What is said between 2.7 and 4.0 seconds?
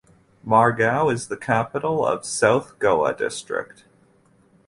Goa district.